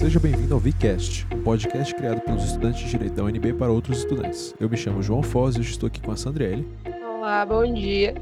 [0.00, 3.98] Seja bem-vindo ao VCast, um podcast criado pelos estudantes de Direito da UNB para outros
[3.98, 4.54] estudantes.
[4.58, 6.66] Eu me chamo João Foz e hoje estou aqui com a Sandriele.
[7.04, 8.14] Olá, bom dia.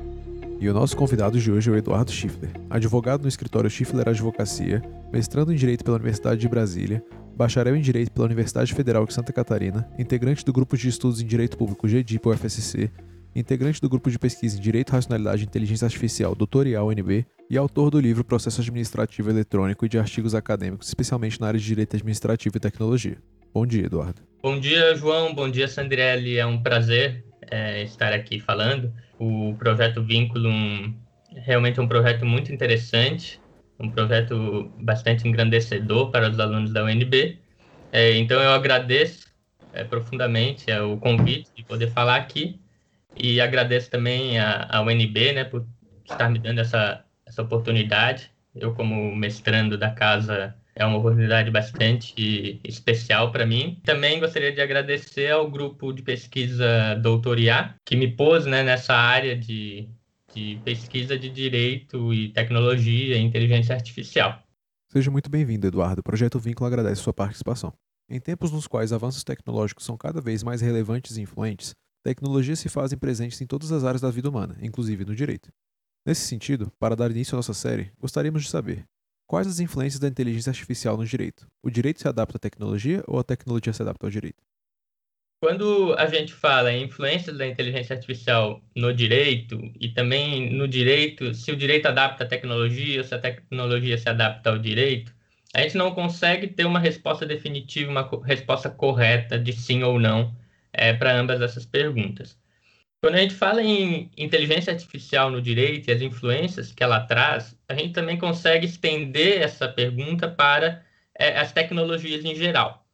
[0.59, 4.83] E o nosso convidado de hoje é o Eduardo Schiffler, advogado no escritório Schiffler Advocacia,
[5.13, 7.01] mestrando em Direito pela Universidade de Brasília,
[7.37, 11.27] bacharel em Direito pela Universidade Federal de Santa Catarina, integrante do grupo de estudos em
[11.27, 12.91] Direito Público GDIP UFSC,
[13.37, 17.91] integrante do grupo de pesquisa em Direito, Racionalidade e Inteligência Artificial Doutorial UNB e autor
[17.91, 22.57] do livro Processo Administrativo Eletrônico e de artigos acadêmicos, especialmente na área de Direito Administrativo
[22.57, 23.17] e Tecnologia.
[23.55, 24.21] Bom dia, Eduardo.
[24.43, 25.35] Bom dia, João.
[25.35, 26.37] Bom dia, Sandrelli.
[26.37, 28.93] É um prazer é, estar aqui falando.
[29.19, 30.51] O projeto Vínculo
[31.33, 33.41] realmente é um projeto muito interessante,
[33.81, 37.39] um projeto bastante engrandecedor para os alunos da UNB.
[37.91, 39.27] É, então, eu agradeço
[39.73, 42.61] é, profundamente é, o convite de poder falar aqui
[43.17, 45.67] e agradeço também à UNB né, por
[46.05, 47.05] estar me dando essa,
[47.39, 48.31] essa oportunidade.
[48.55, 53.81] Eu, como mestrando da casa, é uma oportunidade bastante especial para mim.
[53.85, 59.37] Também gostaria de agradecer ao grupo de pesquisa Doutoria, que me pôs né, nessa área
[59.37, 59.89] de,
[60.35, 64.43] de pesquisa de direito e tecnologia e inteligência artificial.
[64.91, 66.01] Seja muito bem-vindo, Eduardo.
[66.01, 67.73] O Projeto Vínculo agradece sua participação.
[68.11, 72.71] Em tempos nos quais avanços tecnológicos são cada vez mais relevantes e influentes, tecnologias se
[72.71, 75.51] fazem presentes em todas as áreas da vida humana, inclusive no direito.
[76.09, 78.87] Nesse sentido, para dar início à nossa série, gostaríamos de saber
[79.27, 81.47] quais as influências da inteligência artificial no direito.
[81.63, 84.43] O direito se adapta à tecnologia ou a tecnologia se adapta ao direito?
[85.39, 91.35] Quando a gente fala em influências da inteligência artificial no direito e também no direito,
[91.35, 95.15] se o direito adapta à tecnologia, se a tecnologia se adapta ao direito,
[95.53, 100.35] a gente não consegue ter uma resposta definitiva, uma resposta correta de sim ou não
[100.73, 102.39] é, para ambas essas perguntas.
[103.01, 107.57] Quando a gente fala em inteligência artificial no direito e as influências que ela traz,
[107.69, 112.85] a gente também consegue estender essa pergunta para é, as tecnologias em geral.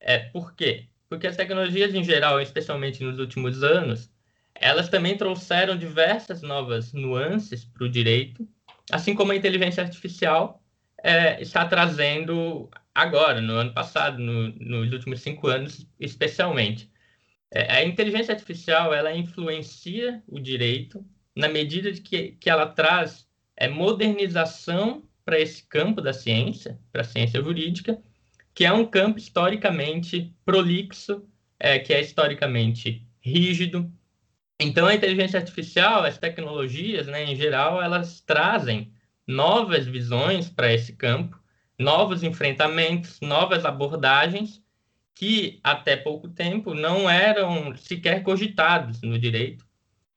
[0.00, 0.88] É, por quê?
[1.08, 4.10] Porque as tecnologias em geral, especialmente nos últimos anos,
[4.54, 8.48] elas também trouxeram diversas novas nuances para o direito,
[8.90, 10.60] assim como a inteligência artificial
[11.02, 16.90] é, está trazendo agora, no ano passado, no, nos últimos cinco anos, especialmente.
[17.54, 21.06] É, a inteligência artificial ela influencia o direito
[21.36, 27.02] na medida de que, que ela traz é, modernização para esse campo da ciência, para
[27.02, 28.02] a ciência jurídica,
[28.52, 31.24] que é um campo historicamente prolixo,
[31.58, 33.88] é, que é historicamente rígido.
[34.58, 38.92] Então, a inteligência artificial, as tecnologias, né, em geral, elas trazem
[39.26, 41.38] novas visões para esse campo,
[41.78, 44.63] novos enfrentamentos, novas abordagens
[45.14, 49.64] que até pouco tempo não eram sequer cogitados no direito,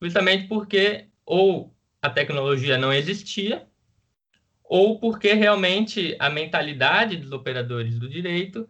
[0.02, 3.66] justamente porque ou a tecnologia não existia,
[4.64, 8.68] ou porque realmente a mentalidade dos operadores do direito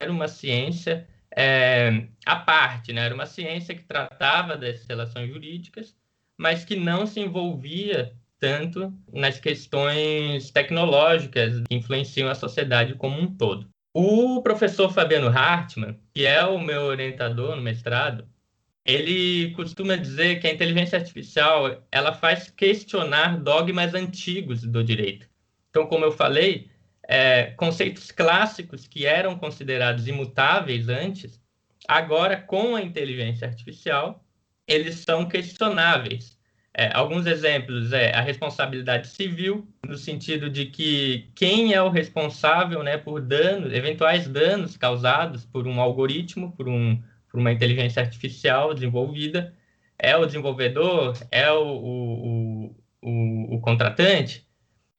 [0.00, 3.02] era uma ciência é, à parte, né?
[3.02, 5.96] era uma ciência que tratava das relações jurídicas,
[6.36, 13.34] mas que não se envolvia tanto nas questões tecnológicas que influenciam a sociedade como um
[13.34, 13.68] todo.
[13.92, 18.28] O professor Fabiano Hartmann, que é o meu orientador no mestrado,
[18.84, 25.28] ele costuma dizer que a inteligência artificial ela faz questionar dogmas antigos do direito.
[25.68, 26.70] Então, como eu falei,
[27.02, 31.38] é, conceitos clássicos que eram considerados imutáveis antes,
[31.86, 34.24] agora com a inteligência artificial,
[34.66, 36.37] eles são questionáveis.
[36.78, 42.84] É, alguns exemplos é a responsabilidade civil, no sentido de que quem é o responsável
[42.84, 48.72] né, por danos, eventuais danos causados por um algoritmo, por, um, por uma inteligência artificial
[48.72, 49.52] desenvolvida,
[49.98, 54.46] é o desenvolvedor, é o, o, o, o contratante.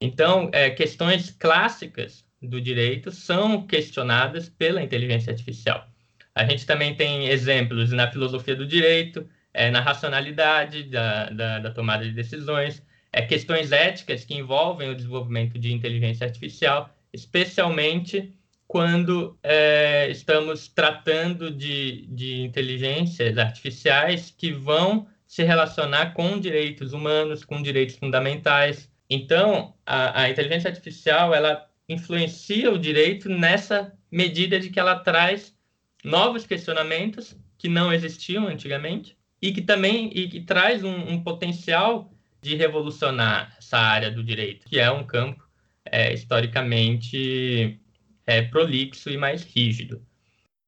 [0.01, 5.87] Então, é, questões clássicas do direito são questionadas pela inteligência artificial.
[6.35, 11.71] A gente também tem exemplos na filosofia do direito, é, na racionalidade da, da, da,
[11.71, 18.33] tomada de decisões, é, questões éticas que envolvem o desenvolvimento de inteligência artificial, especialmente
[18.67, 27.43] quando é, estamos tratando de, de inteligências artificiais que vão se relacionar com direitos humanos,
[27.43, 28.91] com direitos fundamentais.
[29.09, 35.55] Então, a, a inteligência artificial ela influencia o direito nessa medida de que ela traz
[36.03, 42.11] novos questionamentos que não existiam antigamente e que também e que traz um, um potencial
[42.41, 45.43] de revolucionar essa área do direito, que é um campo
[45.85, 47.79] é, historicamente
[48.25, 50.05] é, prolixo e mais rígido.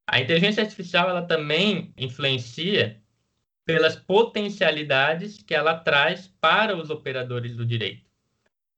[0.07, 3.01] A inteligência artificial ela também influencia
[3.65, 8.09] pelas potencialidades que ela traz para os operadores do direito.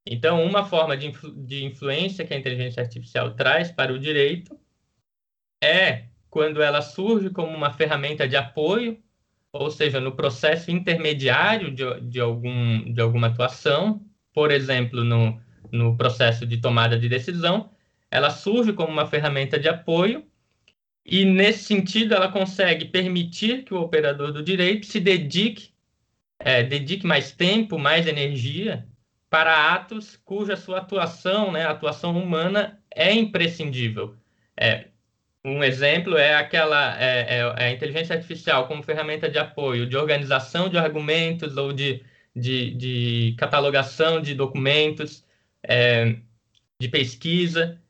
[0.06, 4.60] Então, uma forma de, influ de influência que a inteligência artificial traz para o direito
[5.64, 9.02] é quando ela surge como uma ferramenta de apoio,
[9.54, 14.04] ou seja, no processo intermediário de, de, algum, de alguma atuação,
[14.34, 15.40] por exemplo, no,
[15.72, 17.70] no processo de tomada de decisão,
[18.10, 20.26] ela surge como uma ferramenta de apoio
[21.06, 25.70] e, nesse sentido, ela consegue permitir que o operador do direito se dedique,
[26.40, 28.88] é, dedique mais tempo, mais energia
[29.30, 34.16] para atos cuja sua atuação, né, a atuação humana, é imprescindível.
[34.56, 34.88] É,
[35.46, 39.98] um exemplo é aquela é, é, é, a inteligência artificial como ferramenta de apoio, de
[39.98, 42.04] organização de argumentos ou de,
[42.36, 45.26] de, de catalogação de documentos,
[45.64, 46.16] é,
[46.80, 47.82] de pesquisa,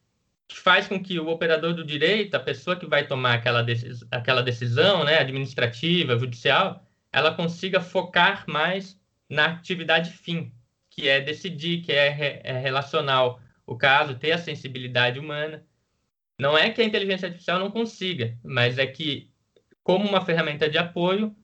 [0.48, 4.04] que faz com que o operador do direito, a pessoa que vai tomar aquela, decis
[4.12, 9.00] aquela decisão né, administrativa, judicial, ela consiga focar mais
[9.30, 10.52] na atividade fim,
[10.90, 15.64] que é decidir, que é, é relacional o caso, ter a sensibilidade humana.
[16.40, 19.30] Não é que a inteligência artificial não consiga, mas é que,
[19.84, 21.36] como uma ferramenta de apoio,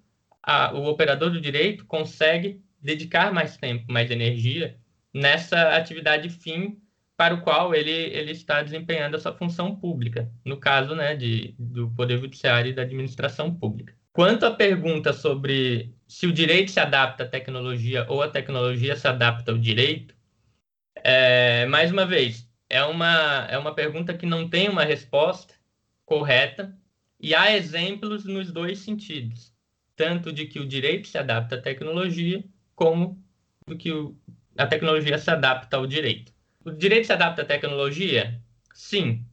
[0.41, 4.77] a, o operador do direito consegue dedicar mais tempo, mais energia
[5.13, 6.79] nessa atividade fim
[7.17, 11.53] para o qual ele, ele está desempenhando a sua função pública, no caso né, de,
[11.59, 13.93] do Poder Judiciário e da administração pública.
[14.13, 19.07] Quanto à pergunta sobre se o direito se adapta à tecnologia ou a tecnologia se
[19.07, 20.15] adapta ao direito,
[20.95, 25.53] é, mais uma vez, é uma, é uma pergunta que não tem uma resposta
[26.05, 26.75] correta
[27.19, 29.53] e há exemplos nos dois sentidos,
[29.95, 32.43] tanto de que o direito se adapta à tecnologia,
[32.75, 33.21] como
[33.67, 34.17] do que o,
[34.57, 36.33] a tecnologia se adapta ao direito.
[36.63, 38.41] O direito se adapta à tecnologia?
[38.73, 39.25] Sim,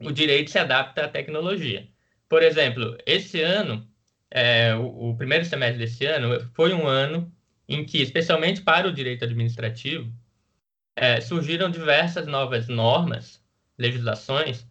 [0.00, 1.88] o direito se adapta à tecnologia.
[2.28, 3.86] Por exemplo, esse ano,
[4.30, 7.32] é, o, o, primeiro semestre desse ano foi um ano
[7.68, 10.12] em que, especialmente para o direito administrativo,
[11.00, 13.42] é, surgiram diversas novas normas,
[13.78, 14.66] legislações,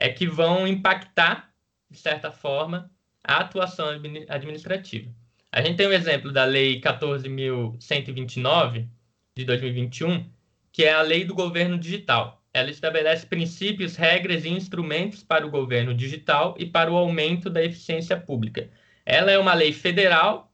[0.00, 1.52] é, que vão impactar,
[1.90, 2.90] de certa forma,
[3.22, 3.88] a atuação
[4.30, 5.12] administrativa.
[5.52, 8.88] A gente tem o um exemplo da Lei 14.129,
[9.36, 10.26] de 2021,
[10.72, 12.42] que é a Lei do Governo Digital.
[12.54, 17.62] Ela estabelece princípios, regras e instrumentos para o governo digital e para o aumento da
[17.62, 18.70] eficiência pública.
[19.04, 20.47] Ela é uma lei federal,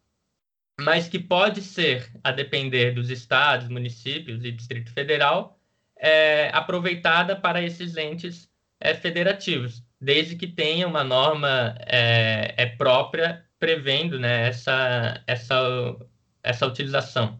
[0.81, 5.59] mas que pode ser, a depender dos estados, municípios e Distrito Federal,
[5.97, 8.51] é, aproveitada para esses entes
[8.81, 15.97] é, federativos, desde que tenha uma norma é, é própria prevendo né, essa, essa,
[16.43, 17.39] essa utilização.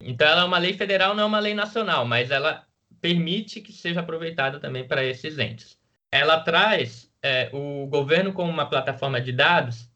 [0.00, 2.66] Então, ela é uma lei federal, não é uma lei nacional, mas ela
[3.00, 5.78] permite que seja aproveitada também para esses entes.
[6.12, 9.90] Ela traz é, o governo como uma plataforma de dados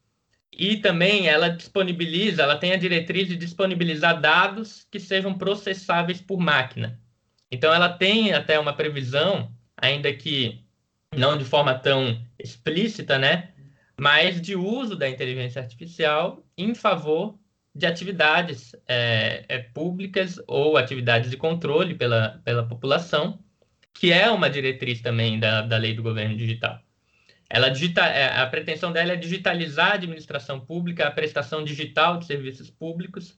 [0.59, 6.37] e também ela disponibiliza, ela tem a diretriz de disponibilizar dados que sejam processáveis por
[6.37, 6.99] máquina.
[7.49, 10.61] Então, ela tem até uma previsão, ainda que
[11.15, 13.53] não de forma tão explícita, né?
[13.97, 17.39] Mas de uso da inteligência artificial em favor
[17.73, 23.39] de atividades é, é, públicas ou atividades de controle pela, pela população,
[23.93, 26.81] que é uma diretriz também da, da lei do governo digital.
[27.49, 32.25] Ela digita, é, a pretensão dela é digitalizar a administração pública, a prestação digital de
[32.25, 33.37] serviços públicos,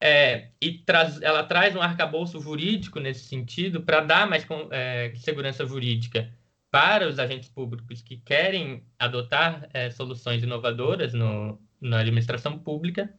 [0.00, 5.64] é, e traz, ela traz um arcabouço jurídico nesse sentido para dar mais é, segurança
[5.64, 6.28] jurídica
[6.72, 13.14] para os agentes públicos que querem adotar é, soluções inovadoras no, na administração pública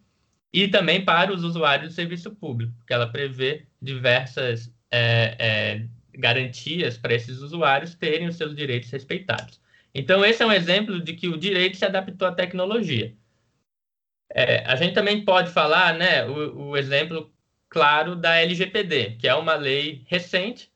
[0.52, 6.98] e também para os usuários do serviço público, que ela prevê diversas é, é, garantias
[6.98, 9.63] para esses usuários terem os seus direitos respeitados.
[9.94, 13.16] Então, esse é um exemplo de que o direito se adaptou à tecnologia.
[14.30, 17.32] É, a gente também pode falar, né, o, o, exemplo
[17.70, 20.72] claro da LGPD, que é uma lei recente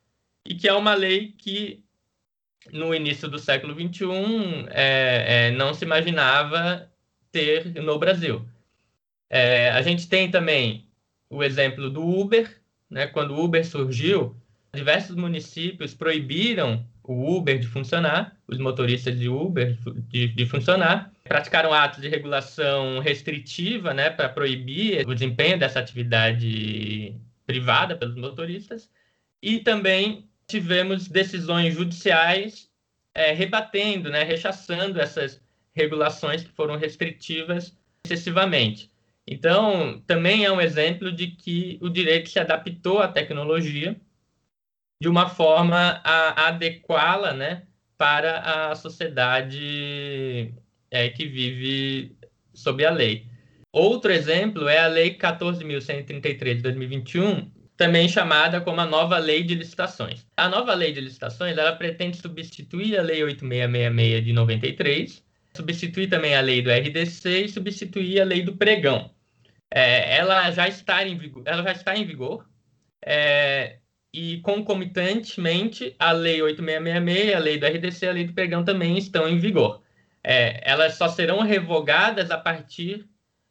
[0.45, 1.83] e que é uma lei que,
[2.71, 6.91] no início do século XXI, é, é, não se imaginava
[7.31, 8.47] ter no Brasil.
[9.29, 10.87] É, a gente tem também
[11.29, 14.35] o exemplo do Uber, né, quando o Uber surgiu,
[14.73, 19.77] diversos municípios proibiram o Uber de funcionar, os motoristas de Uber
[20.09, 27.15] de, de funcionar, praticaram atos de regulação restritiva, né, para proibir o desempenho dessa atividade
[27.45, 28.89] privada pelos motoristas,
[29.41, 32.69] e também tivemos decisões judiciais
[33.13, 35.41] é, rebatendo, né, rechaçando essas
[35.73, 38.91] regulações que foram restritivas excessivamente.
[39.25, 43.95] Então, também é um exemplo de que o direito se adaptou à tecnologia
[44.99, 47.63] de uma forma a adequá-la né,
[47.97, 50.53] para a sociedade
[50.91, 52.15] é, que vive
[52.53, 53.25] sob a lei.
[53.71, 59.53] Outro exemplo é a Lei 14.133 de 2021, também chamada como a nova lei de
[59.53, 60.25] licitações.
[60.35, 65.23] A nova lei de licitações, ela pretende substituir a lei 8666 de 93,
[65.55, 69.11] substituir também a lei do RDC e substituir a lei do pregão.
[69.69, 72.47] É, ela já está em vigor, ela já está em vigor
[73.05, 73.77] é,
[74.13, 79.27] e concomitantemente a lei 8666, a lei do RDC, a lei do pregão também estão
[79.27, 79.81] em vigor.
[80.23, 83.07] É, elas só serão revogadas a partir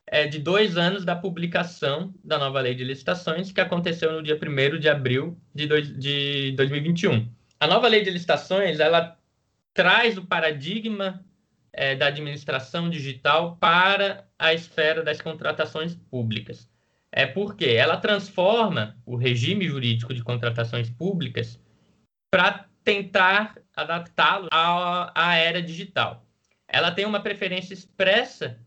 [0.07, 4.39] é, de dois anos da publicação da nova lei de licitações, que aconteceu no dia
[4.41, 7.29] 1 de abril de, dois, de 2021.
[7.59, 9.17] A nova lei de licitações ela
[9.73, 11.25] traz o paradigma
[11.73, 16.69] é, da administração digital para a esfera das contratações públicas.
[17.17, 21.59] É porque ela transforma o regime jurídico de contratações públicas
[22.31, 26.27] para tentar adaptá-lo à, à era digital.
[26.69, 28.61] Ela tem uma preferência expressa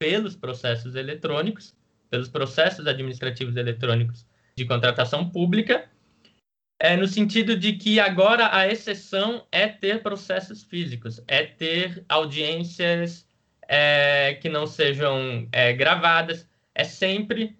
[0.00, 1.76] pelos processos eletrônicos,
[2.10, 4.26] pelos processos administrativos eletrônicos
[4.56, 5.88] de contratação pública,
[6.80, 13.24] é no sentido de que agora a exceção é ter processos físicos, é ter audiências
[13.68, 17.56] é, que não sejam é, gravadas, é sempre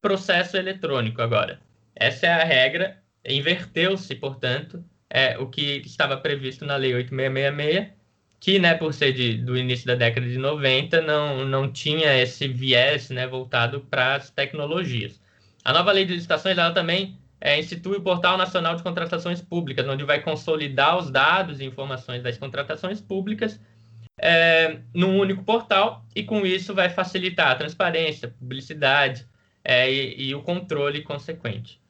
[0.00, 1.60] processo eletrônico agora.
[1.94, 8.00] Essa é a regra, inverteu-se, portanto, é, o que estava previsto na Lei 8666
[8.40, 12.48] que, né, por ser de, do início da década de 90, não, não tinha esse
[12.48, 15.20] viés né, voltado para as tecnologias.
[15.62, 19.86] A nova lei de licitações ela também é, institui o Portal Nacional de Contratações Públicas,
[19.86, 23.60] onde vai consolidar os dados e informações das contratações públicas
[24.18, 29.26] é, num único portal, e com isso vai facilitar a transparência, publicidade
[29.64, 31.80] é, e, e, o controle consequente.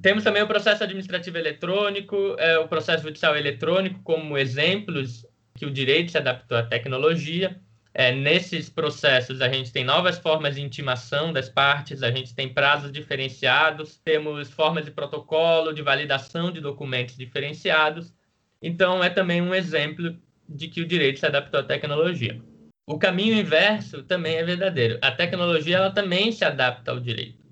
[0.00, 5.70] Temos também o processo administrativo eletrônico, é, o processo judicial eletrônico como exemplos que o
[5.70, 7.58] direito se adaptou à tecnologia.
[7.92, 12.52] É, nesses processos, a gente tem novas formas de intimação das partes, a gente tem
[12.52, 18.12] prazos diferenciados, temos formas de protocolo, de validação de documentos diferenciados.
[18.60, 20.14] Então, é também um exemplo
[20.46, 22.40] de que o direito se adaptou à tecnologia.
[22.86, 24.98] O caminho inverso também é verdadeiro.
[25.02, 27.44] A tecnologia ela também se adapta ao direito,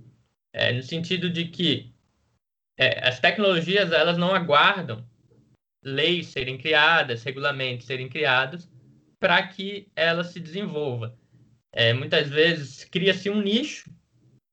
[0.53, 1.93] é, no sentido de que
[2.79, 5.05] é, as tecnologias elas não aguardam
[5.85, 8.69] leis serem criadas, regulamentos serem criados,
[9.21, 11.17] para que ela se desenvolva.
[11.71, 13.91] É, muitas vezes cria-se um nicho,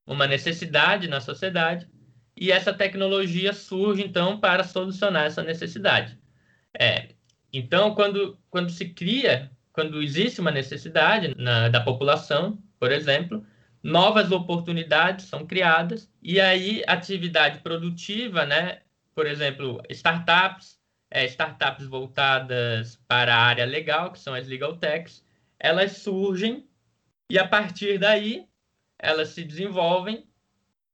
[0.06, 1.88] uma necessidade na sociedade,
[2.36, 6.18] e essa tecnologia surge, então, para solucionar essa necessidade.
[6.78, 7.10] É,
[7.54, 13.46] então, quando, quando se cria, quando existe uma necessidade na, da população, por exemplo,
[13.82, 18.82] novas oportunidades são criadas, e aí atividade produtiva, né,
[19.16, 25.25] por exemplo, startups, é, startups voltadas para a área legal, que são as legal techs,
[25.60, 26.68] elas surgem
[27.30, 28.46] e a partir daí
[28.98, 30.25] elas se desenvolvem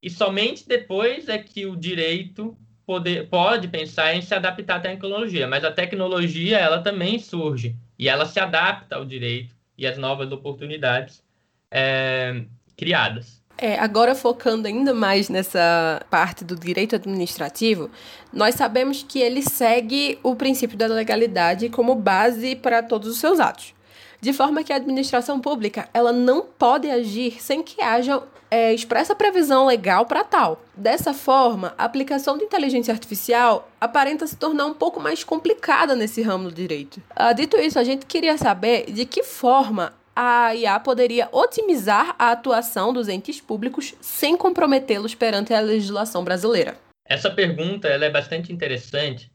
[0.01, 5.48] e somente depois é que o direito poder, pode pensar em se adaptar à tecnologia,
[5.48, 10.31] mas a tecnologia ela também surge e ela se adapta ao direito e às novas
[10.31, 11.23] oportunidades
[11.71, 12.43] é,
[12.75, 13.41] criadas.
[13.59, 17.89] É, agora focando ainda mais nessa parte do direito administrativo,
[18.31, 23.39] nós sabemos que ele segue o princípio da legalidade como base para todos os seus
[23.39, 23.73] atos.
[24.19, 29.15] De forma que a administração pública ela não pode agir sem que haja é, expressa
[29.15, 30.62] previsão legal para tal.
[30.75, 36.21] Dessa forma, a aplicação de inteligência artificial aparenta se tornar um pouco mais complicada nesse
[36.21, 37.01] ramo do direito.
[37.15, 42.31] Ah, dito isso, a gente queria saber de que forma a IA poderia otimizar a
[42.31, 46.75] atuação dos entes públicos sem comprometê-los perante a legislação brasileira?
[47.05, 49.31] Essa pergunta ela é bastante interessante,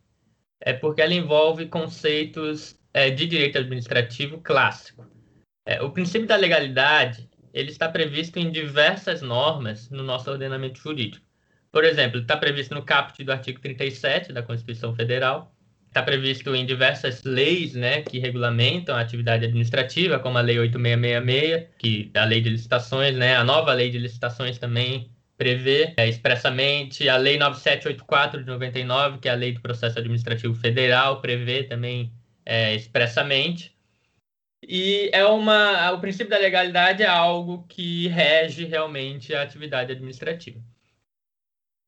[0.60, 5.06] é porque ela envolve conceitos é, de direito administrativo clássico.
[5.66, 11.24] É, o princípio da legalidade ele está previsto em diversas normas no nosso ordenamento jurídico.
[11.70, 15.54] Por exemplo, está previsto no caput do artigo 37 da Constituição Federal,
[15.88, 21.68] está previsto em diversas leis né, que regulamentam a atividade administrativa, como a Lei 8666,
[21.78, 27.08] que a Lei de Licitações, né, a nova Lei de Licitações também prevê é, expressamente,
[27.08, 32.12] a Lei 9784 de 99, que é a Lei do Processo Administrativo Federal, prevê também
[32.44, 33.76] é, expressamente.
[34.62, 40.62] E é uma, o princípio da legalidade é algo que rege realmente a atividade administrativa.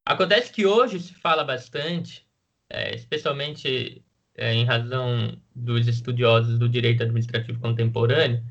[0.04, 2.24] Acontece que hoje se fala bastante
[2.68, 8.42] é, especialmente é, em razão dos estudiosos do direito administrativo contemporâneo,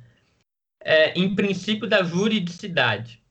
[0.81, 3.22] é, em princípio da juridicidade.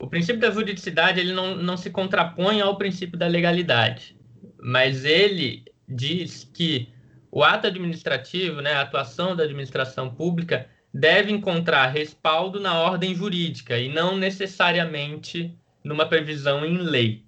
[0.00, 4.16] O princípio da juridicidade ele não, não se contrapõe ao princípio da legalidade,
[4.60, 6.88] mas ele diz que
[7.32, 13.78] o ato administrativo, né, a atuação da administração pública, deve encontrar respaldo na ordem jurídica
[13.78, 17.24] e não necessariamente numa previsão em lei.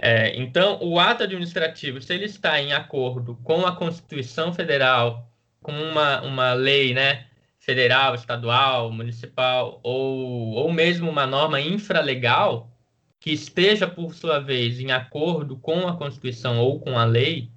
[0.00, 5.28] É, então, o ato administrativo, se ele está em acordo com a Constituição Federal,
[5.60, 7.26] com uma, uma lei né,
[7.58, 12.70] federal, estadual, municipal, ou, ou mesmo uma norma infralegal,
[13.18, 17.50] que esteja, por sua vez, em acordo com a Constituição ou com a lei,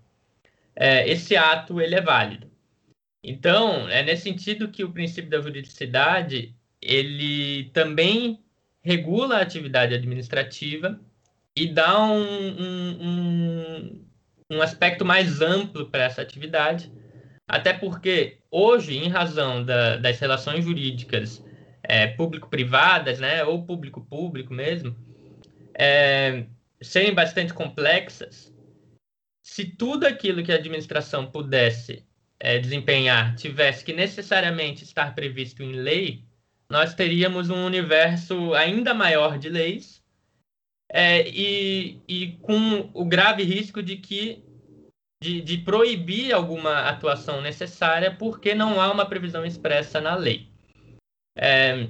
[0.75, 2.51] é, esse ato ele é válido.
[3.24, 8.44] Então, é nesse sentido que o princípio da juridicidade ele também
[8.82, 11.00] regula a atividade administrativa
[11.56, 14.06] e dá um, um, um,
[14.51, 16.92] um aspecto mais amplo para essa atividade,
[17.48, 21.44] até porque hoje, em razão da, das relações jurídicas
[21.82, 24.96] é, público-privadas, né, ou público-público mesmo,
[25.74, 26.46] é,
[26.82, 28.52] serem bastante complexas,
[29.43, 32.05] se tudo aquilo que a administração pudesse
[32.39, 36.23] é, desempenhar tivesse que necessariamente estar previsto em lei,
[36.69, 40.01] nós teríamos um universo ainda maior de leis
[40.89, 44.41] é, e, e com o grave risco de que
[45.21, 50.50] de, de, proibir alguma atuação necessária porque não há uma previsão expressa na lei.
[51.38, 51.88] É,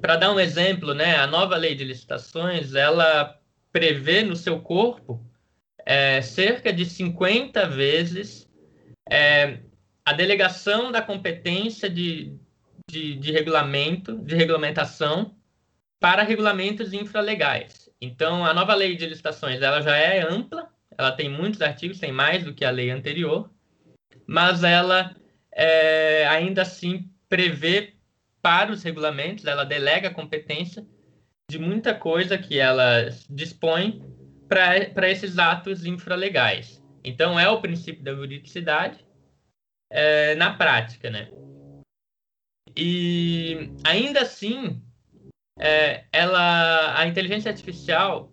[0.00, 3.38] Para dar um exemplo, né, a nova lei de licitações ela
[3.70, 5.20] prevê no seu corpo
[5.84, 8.48] é, cerca de 50 vezes
[9.10, 9.58] é,
[10.04, 12.34] a delegação da competência de,
[12.90, 15.34] de, de regulamento, de regulamentação
[16.00, 17.88] para regulamentos infralegais.
[18.00, 22.12] Então, a nova lei de licitações ela já é ampla, ela tem muitos artigos, tem
[22.12, 23.50] mais do que a lei anterior,
[24.26, 25.14] mas ela
[25.52, 27.94] é, ainda assim prevê
[28.42, 30.86] para os regulamentos, ela delega a competência
[31.50, 34.02] de muita coisa que ela dispõe
[34.54, 36.80] para esses atos infralegais.
[37.02, 39.04] Então, é o princípio da juridicidade
[39.90, 41.28] é, na prática, né?
[42.76, 44.80] E ainda assim,
[45.58, 48.32] é, ela, a inteligência artificial,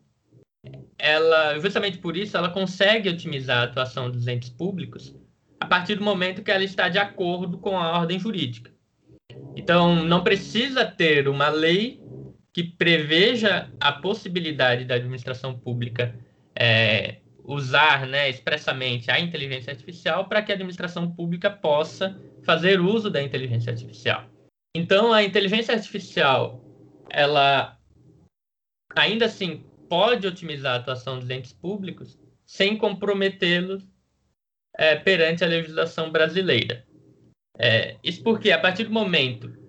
[0.98, 5.16] ela, justamente por isso, ela consegue otimizar a atuação dos entes públicos
[5.60, 8.72] a partir do momento que ela está de acordo com a ordem jurídica.
[9.56, 12.01] Então, não precisa ter uma lei
[12.54, 16.14] que preveja a possibilidade da administração pública
[16.56, 23.10] é, usar né, expressamente a inteligência artificial para que a administração pública possa fazer uso
[23.10, 24.26] da inteligência artificial.
[24.76, 26.64] Então, a inteligência artificial
[27.10, 27.78] ela
[28.96, 33.86] ainda assim pode otimizar a atuação dos entes públicos sem comprometê-los
[34.78, 36.86] é, perante a legislação brasileira.
[37.58, 39.61] É, isso porque, a partir do momento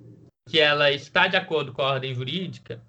[0.48, 2.82] que ela está de acordo com a ordem jurídica,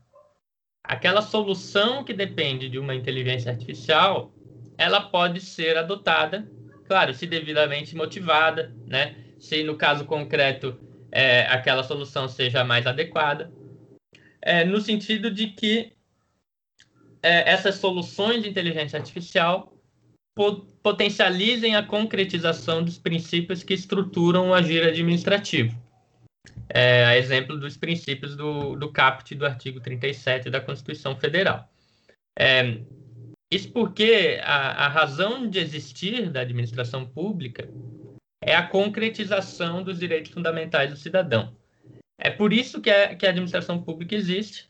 [0.84, 4.34] aquela solução que depende de uma inteligência artificial,
[4.78, 6.50] ela pode ser adotada,
[6.86, 9.16] claro, se devidamente motivada, né?
[9.40, 10.80] se no caso concreto
[11.12, 13.52] é, aquela solução seja mais adequada
[14.46, 15.94] é, no sentido de que
[17.22, 19.74] é, essas soluções de inteligência artificial
[20.36, 25.82] po potencializem a concretização dos princípios que estruturam o agir administrativo.
[26.76, 31.72] É, a exemplo dos princípios do, do caput do artigo 37 da Constituição Federal.
[32.38, 32.80] É,
[33.52, 37.70] isso porque a, a razão de existir da administração pública
[38.42, 41.56] é a concretização dos direitos fundamentais do cidadão.
[42.18, 44.68] É por isso que, é, que a administração pública existe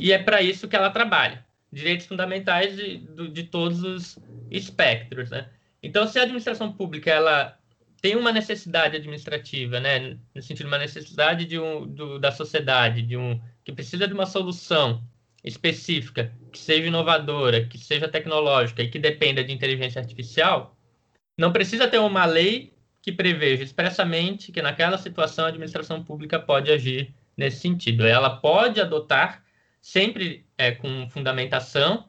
[0.00, 1.44] e é para isso que ela trabalha.
[1.72, 2.98] Direitos fundamentais de,
[3.32, 4.18] de todos os
[4.50, 5.50] espectros, né?
[5.82, 7.58] Então, se a administração pública ela
[8.04, 13.00] tem uma necessidade administrativa, né, no sentido de uma necessidade de um, do, da sociedade,
[13.00, 15.02] de um que precisa de uma solução
[15.42, 20.76] específica, que seja inovadora, que seja tecnológica e que dependa de inteligência artificial,
[21.34, 26.70] não precisa ter uma lei que preveja expressamente que naquela situação a administração pública pode
[26.70, 28.06] agir nesse sentido.
[28.06, 29.42] Ela pode adotar,
[29.80, 32.06] sempre é, com fundamentação,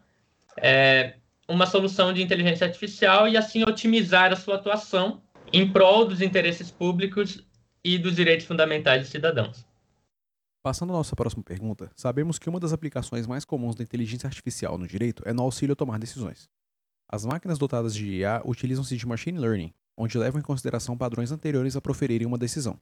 [0.57, 1.13] é,
[1.47, 5.23] uma solução de inteligência artificial e assim otimizar a sua atuação
[5.55, 7.41] em prol dos interesses públicos
[7.81, 9.65] e dos direitos fundamentais dos cidadãos.
[10.61, 14.77] Passando à nossa próxima pergunta, sabemos que uma das aplicações mais comuns da inteligência artificial
[14.77, 16.49] no direito é no auxílio a tomar decisões.
[17.07, 21.77] As máquinas dotadas de IA utilizam-se de machine learning, onde levam em consideração padrões anteriores
[21.77, 22.77] a proferirem uma decisão.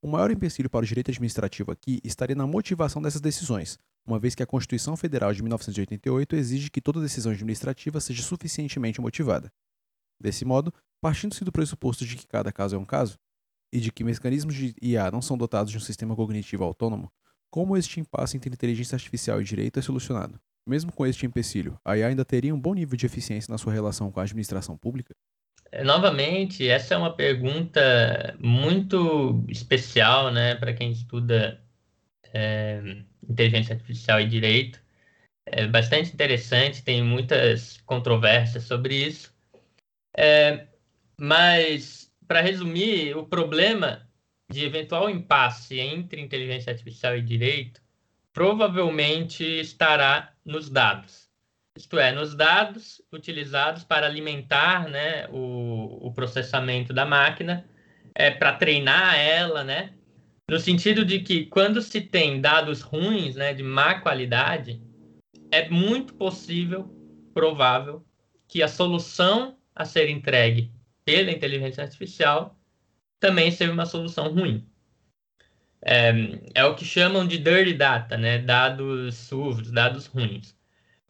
[0.00, 4.34] O maior empecilho para o direito administrativo aqui estaria na motivação dessas decisões, uma vez
[4.34, 9.52] que a Constituição Federal de 1988 exige que toda decisão administrativa seja suficientemente motivada.
[10.20, 13.18] Desse modo, partindo-se do pressuposto de que cada caso é um caso,
[13.72, 17.10] e de que mecanismos de IA não são dotados de um sistema cognitivo autônomo,
[17.50, 20.40] como este impasse entre inteligência artificial e direito é solucionado?
[20.66, 23.72] Mesmo com este empecilho, a IA ainda teria um bom nível de eficiência na sua
[23.72, 25.14] relação com a administração pública?
[25.84, 31.60] Novamente, essa é uma pergunta muito especial, né, para quem estuda
[32.32, 34.80] é, inteligência artificial e direito,
[35.46, 39.32] é bastante interessante, tem muitas controvérsias sobre isso.
[40.16, 40.66] É,
[41.18, 44.08] mas, para resumir, o problema
[44.50, 47.80] de eventual impasse entre inteligência artificial e direito
[48.32, 51.28] provavelmente estará nos dados.
[51.76, 57.64] Isto é, nos dados utilizados para alimentar né, o, o processamento da máquina,
[58.14, 59.94] é, para treinar ela, né?
[60.50, 64.82] No sentido de que quando se tem dados ruins, né, de má qualidade,
[65.50, 66.90] é muito possível,
[67.32, 68.04] provável,
[68.48, 70.70] que a solução a ser entregue
[71.04, 72.56] pela inteligência artificial
[73.18, 74.66] também seja uma solução ruim.
[75.82, 76.12] É,
[76.54, 78.38] é o que chamam de dirty data, né?
[78.38, 80.54] dados sujos, dados ruins.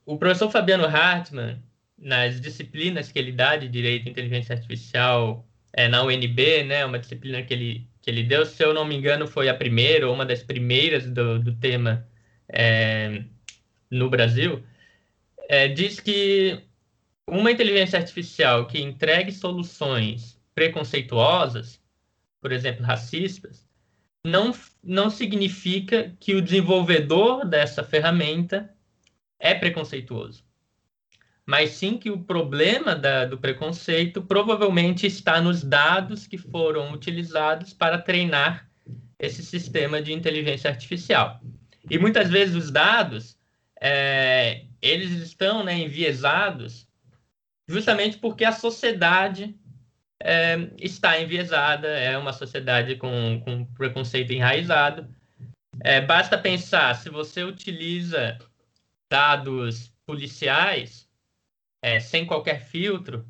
[0.06, 1.62] O professor Fabiano Hartmann,
[1.98, 6.98] nas disciplinas que ele dá de Direito e Inteligência Artificial é, na UNB, né, uma
[6.98, 10.14] disciplina que ele, que ele deu, se eu não me engano, foi a primeira ou
[10.14, 12.08] uma das primeiras do, do tema
[12.48, 13.22] é,
[13.90, 14.64] no Brasil,
[15.48, 16.60] é, diz que
[17.30, 21.80] uma inteligência artificial que entregue soluções preconceituosas,
[22.40, 23.66] por exemplo, racistas,
[24.24, 28.74] não, não significa que o desenvolvedor dessa ferramenta
[29.38, 30.44] é preconceituoso.
[31.46, 37.72] Mas sim que o problema da, do preconceito provavelmente está nos dados que foram utilizados
[37.72, 38.68] para treinar
[39.18, 41.40] esse sistema de inteligência artificial.
[41.88, 43.38] E muitas vezes os dados
[43.80, 46.86] é, eles estão né, enviesados
[47.70, 49.54] justamente porque a sociedade
[50.20, 55.08] é, está enviesada, é uma sociedade com, com preconceito enraizado.
[55.80, 58.38] É, basta pensar, se você utiliza
[59.08, 61.08] dados policiais
[61.80, 63.24] é, sem qualquer filtro,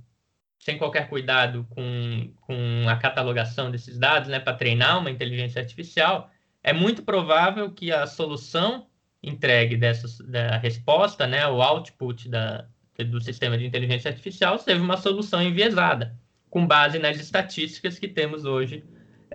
[0.59, 6.31] sem qualquer cuidado com, com a catalogação desses dados, né, para treinar uma inteligência artificial,
[6.62, 8.87] é muito provável que a solução
[9.22, 12.66] entregue dessa da resposta, né, o output da,
[13.05, 18.45] do sistema de inteligência artificial, seja uma solução enviesada, com base nas estatísticas que temos
[18.45, 18.85] hoje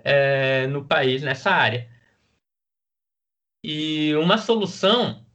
[0.04, 1.88] é, no país nessa área.
[3.62, 5.26] E uma solução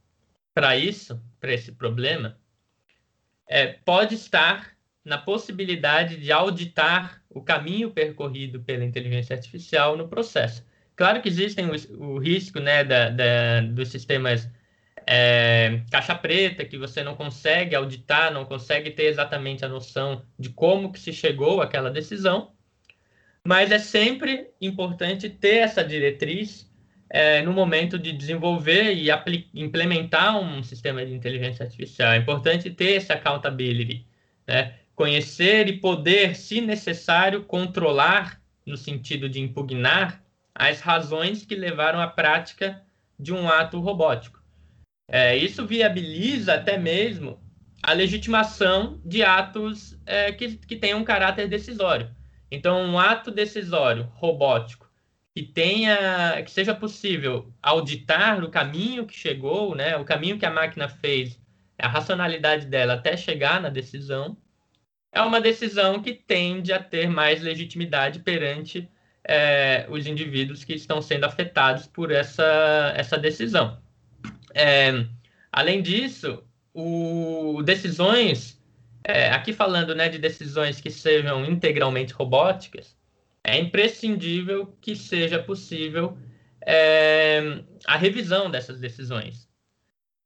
[0.54, 2.38] para isso, para esse problema,
[3.48, 10.64] é, pode estar na possibilidade de auditar o caminho percorrido pela inteligência artificial no processo.
[10.94, 14.48] Claro que existem o, o risco né, da, da, dos sistemas
[15.06, 20.50] é, caixa preta, que você não consegue auditar, não consegue ter exatamente a noção de
[20.50, 22.52] como que se chegou àquela decisão,
[23.44, 26.70] mas é sempre importante ter essa diretriz
[27.10, 29.08] é, no momento de desenvolver e
[29.54, 32.12] implementar um sistema de inteligência artificial.
[32.12, 34.06] É importante ter essa accountability,
[34.46, 34.76] né?
[34.94, 40.22] conhecer e poder, se necessário, controlar, no sentido de impugnar,
[40.54, 42.82] as razões que levaram à prática
[43.18, 44.41] de um ato robótico.
[45.08, 47.40] É, isso viabiliza até mesmo
[47.82, 52.14] a legitimação de atos é, que, que tenham um caráter decisório.
[52.50, 54.88] Então, um ato decisório robótico
[55.34, 60.50] que tenha, que seja possível auditar o caminho que chegou, né, o caminho que a
[60.50, 61.40] máquina fez,
[61.78, 64.36] a racionalidade dela até chegar na decisão,
[65.10, 68.88] é uma decisão que tende a ter mais legitimidade perante
[69.24, 73.81] é, os indivíduos que estão sendo afetados por essa, essa decisão.
[74.54, 75.06] É,
[75.50, 76.42] além disso,
[76.74, 78.60] o, decisões,
[79.04, 82.96] é, aqui falando né, de decisões que sejam integralmente robóticas,
[83.44, 86.16] é imprescindível que seja possível
[86.64, 89.48] é, a revisão dessas decisões.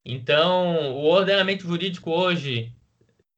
[0.05, 2.73] Então, o ordenamento jurídico hoje,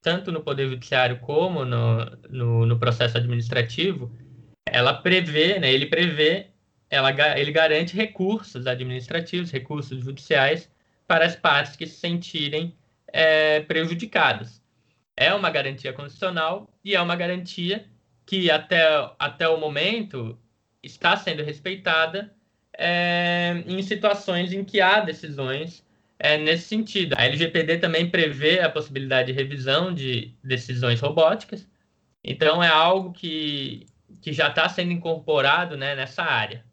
[0.02, 4.12] tanto no Poder Judiciário como no, no, no processo administrativo,
[4.65, 6.47] ela prevê, né, ele prevê,
[6.89, 10.69] ela, ele garante recursos administrativos, recursos judiciais
[11.10, 12.76] para as partes que se sentirem
[13.08, 14.62] é, prejudicadas.
[15.17, 17.84] É uma garantia constitucional e é uma garantia
[18.28, 18.86] que até,
[19.17, 20.38] até o momento
[20.84, 22.32] está sendo respeitada
[22.78, 25.84] é, em situações em que há decisões
[26.19, 27.15] é, nesse sentido.
[27.17, 31.67] A LGPD também prevê a possibilidade de revisão de decisões robóticas,
[32.24, 33.88] então é algo que,
[34.22, 36.63] que já está sendo incorporado né, nessa área.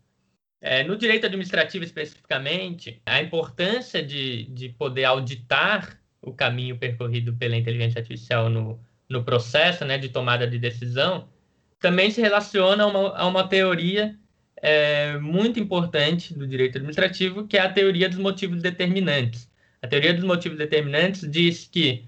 [0.69, 7.57] É, no direito administrativo especificamente, a importância de, de poder auditar o caminho percorrido pela
[7.57, 11.29] inteligência artificial no, no processo né, de tomada de decisão
[11.79, 14.19] também se relaciona a uma, a uma teoria
[14.57, 19.49] é, muito importante do direito administrativo, que é a teoria dos motivos determinantes.
[19.81, 22.07] A teoria dos motivos determinantes diz que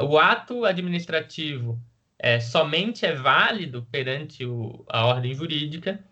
[0.00, 1.80] o ato administrativo
[2.18, 6.04] é, somente é válido perante o, a ordem jurídica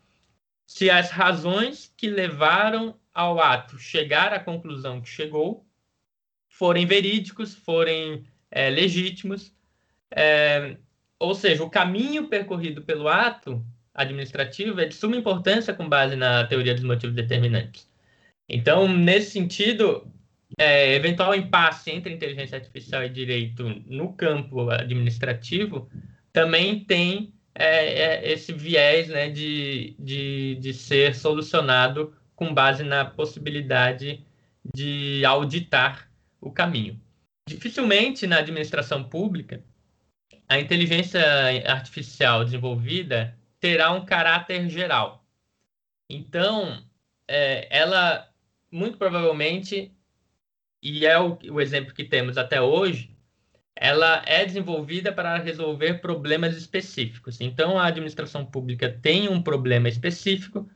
[0.69, 5.67] se as razões que levaram ao ato chegar à conclusão que chegou
[6.47, 9.51] forem verídicos, forem é, legítimos.
[10.15, 10.77] É,
[11.19, 16.47] ou seja, o caminho percorrido pelo ato administrativo é de suma importância com base na
[16.47, 17.91] teoria dos motivos determinantes.
[18.47, 20.07] Então, nesse sentido,
[20.59, 25.89] é, eventual impasse entre inteligência artificial e direito no campo administrativo
[26.31, 33.05] também tem é, é, esse viés né, de, de, de ser solucionado com base na
[33.05, 34.25] possibilidade
[34.75, 37.01] de auditar o caminho.
[37.49, 39.65] Dificilmente na administração pública
[40.49, 41.21] a inteligência
[41.71, 45.25] artificial desenvolvida terá um caráter geral.
[46.09, 46.83] Então,
[47.27, 48.29] é, ela
[48.71, 49.93] muito provavelmente,
[50.83, 53.15] e é o, o exemplo que temos até hoje,
[53.81, 57.41] ela é desenvolvida para resolver problemas específicos.
[57.41, 60.69] Então, a administração pública tem um problema específico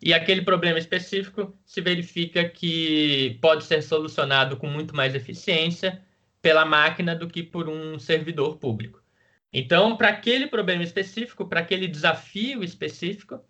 [0.00, 6.02] e aquele problema específico se verifica que pode ser solucionado com muito mais eficiência
[6.42, 9.00] pela máquina do que por um servidor público.
[9.52, 13.40] Então, para aquele problema específico, para aquele desafio específico,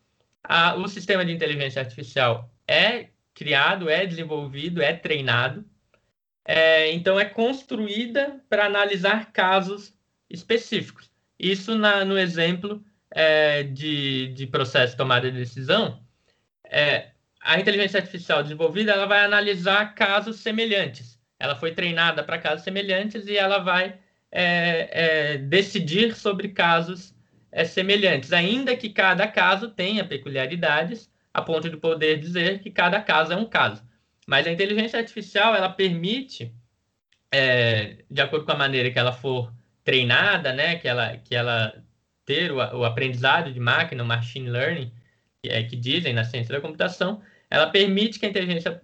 [0.45, 5.65] a, o sistema de inteligência artificial é criado, é desenvolvido, é treinado.
[6.45, 9.95] É, então, é construída para analisar casos
[10.29, 11.11] específicos.
[11.39, 16.03] Isso na, no exemplo é, de, de processo de tomada de decisão.
[16.65, 21.21] É, a inteligência artificial desenvolvida ela vai analisar casos semelhantes.
[21.39, 23.99] Ela foi treinada para casos semelhantes e ela vai
[24.31, 27.15] é, é, decidir sobre casos
[27.51, 33.01] é, semelhantes, ainda que cada caso tenha peculiaridades, a ponto de poder dizer que cada
[33.01, 33.83] caso é um caso.
[34.33, 36.55] Mas a inteligência artificial ela permite,
[37.31, 39.53] é, de acordo com a maneira que ela for
[39.85, 41.85] treinada, né, que ela que ela
[42.25, 44.91] ter o, o aprendizado de máquina, o machine learning,
[45.43, 48.81] que, é, que dizem na ciência da computação, ela permite que a inteligência,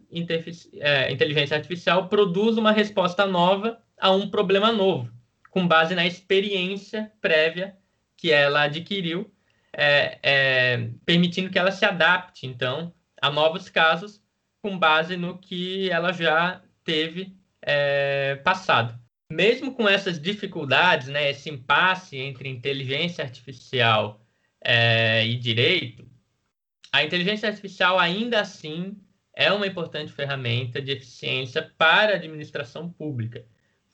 [0.81, 5.11] é, inteligência artificial produza uma resposta nova a um problema novo
[5.49, 7.75] com base na experiência prévia
[8.19, 9.33] que ela adquiriu,
[9.73, 14.21] é, é, permitindo que ela se adapte, então, a novos casos
[14.63, 18.99] com base no que ela já teve é, passado.
[19.31, 24.25] Mesmo com essas dificuldades, né, esse impasse entre inteligência artificial
[24.61, 26.09] é, e direito,
[26.91, 28.97] a inteligência artificial ainda assim
[29.35, 33.45] é uma importante ferramenta de eficiência para a administração pública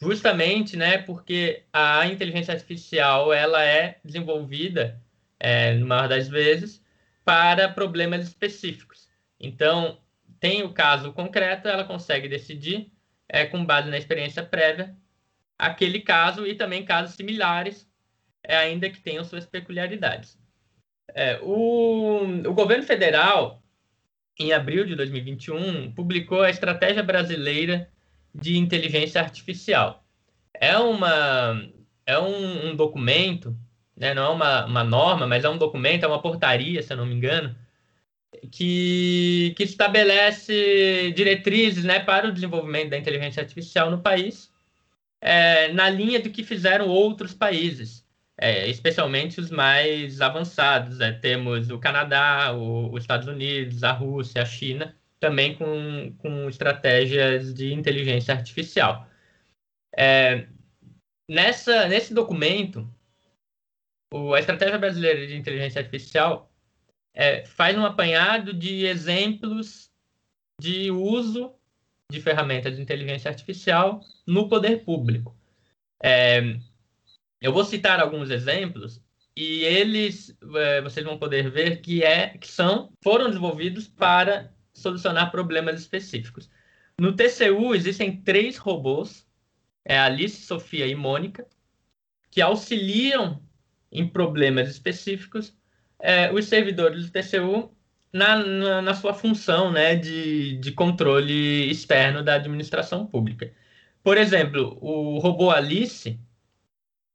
[0.00, 5.00] justamente né, porque a inteligência artificial ela é desenvolvida,
[5.38, 6.82] é, na maior das vezes,
[7.24, 9.08] para problemas específicos.
[9.40, 9.98] Então,
[10.44, 12.92] tem o caso concreto, ela consegue decidir,
[13.26, 14.94] é, com base na experiência prévia,
[15.58, 17.90] aquele caso e também casos similares,
[18.42, 20.38] é, ainda que tenham suas peculiaridades.
[21.14, 23.62] É, o, o governo federal,
[24.38, 27.88] em abril de 2021, publicou a Estratégia Brasileira
[28.34, 30.04] de inteligência artificial.
[30.52, 31.58] É, uma,
[32.04, 33.56] é um, um documento,
[33.96, 36.98] né, não é uma, uma norma, mas é um documento, é uma portaria, se eu
[36.98, 37.56] não me engano,
[38.50, 44.52] que, que estabelece diretrizes né, para o desenvolvimento da inteligência artificial no país,
[45.20, 51.00] é, na linha do que fizeram outros países, é, especialmente os mais avançados.
[51.00, 56.48] É, temos o Canadá, o, os Estados Unidos, a Rússia, a China, também com, com
[56.48, 59.08] estratégias de inteligência artificial.
[59.96, 60.46] É,
[61.28, 62.88] nessa, nesse documento,
[64.12, 66.50] o, a Estratégia Brasileira de Inteligência Artificial
[67.14, 69.90] é, faz um apanhado de exemplos
[70.60, 71.54] de uso
[72.10, 75.34] de ferramentas de inteligência artificial no poder público.
[76.02, 76.58] É,
[77.40, 79.02] eu vou citar alguns exemplos
[79.36, 85.30] e eles é, vocês vão poder ver que é que são foram desenvolvidos para solucionar
[85.30, 86.50] problemas específicos.
[87.00, 89.26] No TCU existem três robôs,
[89.84, 91.46] é Alice, Sofia e Mônica,
[92.30, 93.40] que auxiliam
[93.90, 95.56] em problemas específicos
[96.04, 97.74] é, os servidores do TCU
[98.12, 103.52] na, na, na, sua função né, de, de controle externo da administração pública.
[104.02, 106.20] Por exemplo, o robô Alice,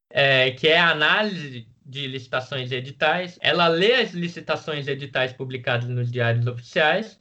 [0.10, 6.12] é, que é a análise de licitações editais, ela lê as licitações editais publicados nos
[6.12, 7.19] diários oficiais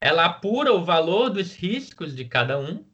[0.00, 2.84] ela apura o valor dos riscos de cada um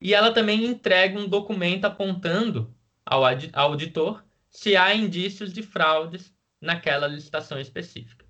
[0.00, 6.33] e ela também entrega um documento apontando ao auditor se há indícios de fraudes
[6.64, 8.24] naquela licitação específica.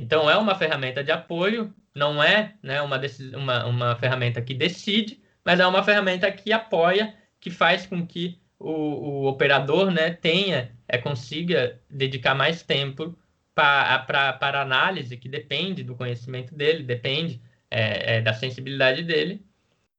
[0.00, 3.00] Então, é uma ferramenta de apoio, não é né, uma,
[3.34, 8.40] uma, uma ferramenta que decide, mas é uma ferramenta que apoia, que faz com que
[8.58, 13.16] o, o operador né, tenha, é, consiga dedicar mais tempo
[13.54, 19.44] para, análise, que depende do conhecimento dele, depende é, é, da sensibilidade dele,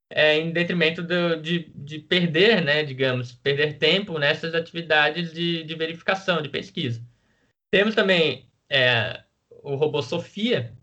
[0.09, 5.75] é, em detrimento do, de, de perder, né, digamos, perder tempo nessas atividades de, de
[5.75, 7.03] verificação, de pesquisa.
[7.71, 10.73] Temos também é, o robô Sofia,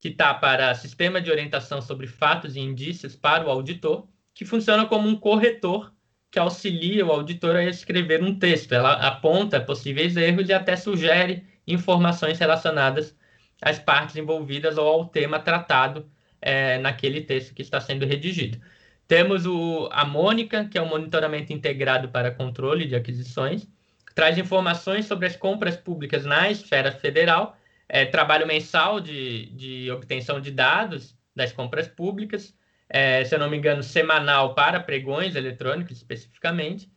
[0.00, 4.86] que está para Sistema de Orientação sobre Fatos e Indícios para o Auditor, que funciona
[4.86, 5.94] como um corretor
[6.30, 8.72] que auxilia o auditor a escrever um texto.
[8.72, 13.16] Ela aponta possíveis erros e até sugere informações relacionadas
[13.62, 18.60] às partes envolvidas ou ao tema tratado é, naquele texto que está sendo redigido.
[19.06, 23.68] Temos o, a Mônica, que é um monitoramento integrado para controle de aquisições,
[24.14, 27.56] traz informações sobre as compras públicas na esfera federal,
[27.88, 32.56] é, trabalho mensal de, de obtenção de dados das compras públicas,
[32.88, 36.90] é, se eu não me engano, semanal para pregões eletrônicos especificamente,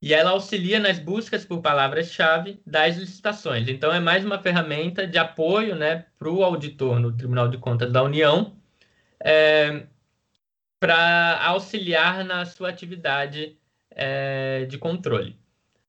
[0.00, 3.68] e ela auxilia nas buscas por palavras-chave das licitações.
[3.68, 7.90] Então, é mais uma ferramenta de apoio né, para o auditor no Tribunal de Contas
[7.90, 8.54] da União,
[9.18, 9.86] é,
[10.78, 13.56] para auxiliar na sua atividade
[13.90, 15.38] é, de controle.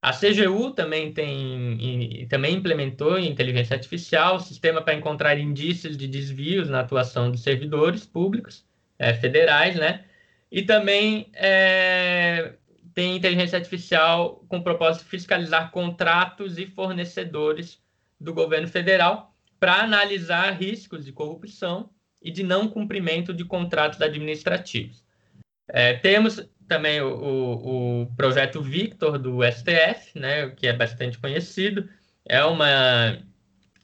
[0.05, 6.81] A CGU também tem também implementou inteligência artificial, sistema para encontrar indícios de desvios na
[6.81, 8.63] atuação dos servidores públicos
[8.99, 10.05] é, federais, né?
[10.51, 12.53] E também é,
[12.93, 17.81] tem inteligência artificial com o propósito de fiscalizar contratos e fornecedores
[18.21, 21.89] do governo federal para analisar riscos de corrupção
[22.21, 25.03] e de não cumprimento de contratos administrativos.
[25.67, 31.87] É, temos também o, o, projeto Victor do STF, né, que é bastante conhecido,
[32.27, 33.17] é uma,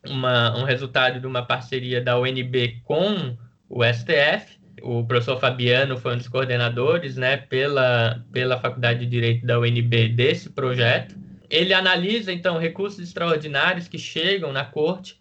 [0.07, 3.37] uma, um resultado de uma parceria da UNB com
[3.69, 4.59] o STF.
[4.81, 10.09] O professor Fabiano foi um dos coordenadores né, pela, pela Faculdade de Direito da UNB
[10.09, 11.15] desse projeto.
[11.49, 15.20] Ele analisa, então, recursos extraordinários que chegam na corte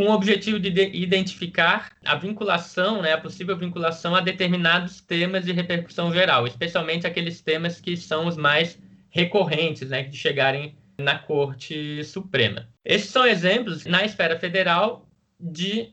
[0.00, 5.52] com o objetivo de identificar a vinculação, né, a possível vinculação a determinados temas de
[5.52, 8.78] repercussão geral, especialmente aqueles temas que são os mais
[9.10, 12.66] recorrentes, né, de chegarem na Corte Suprema.
[12.82, 15.06] Esses são exemplos na esfera federal
[15.38, 15.92] de